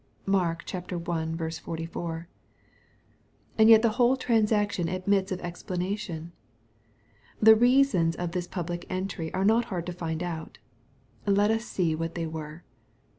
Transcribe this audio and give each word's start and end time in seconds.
(Mark 0.25 0.63
i. 0.73 0.79
44.) 0.81 2.27
And 3.59 3.69
yet 3.69 3.83
the 3.83 3.89
whole 4.01 4.17
transaction 4.17 4.87
admits 4.89 5.31
of 5.31 5.39
ex 5.43 5.61
planation. 5.61 6.31
The 7.39 7.53
reasons 7.55 8.15
of 8.15 8.31
this 8.31 8.47
public 8.47 8.87
entry 8.89 9.31
are 9.35 9.45
not 9.45 9.65
hard 9.65 9.85
to 9.85 9.93
find 9.93 10.23
out.— 10.23 10.57
Let 11.27 11.51
us 11.51 11.65
see 11.65 11.93
what 11.93 12.15
they 12.15 12.25
were. 12.25 12.63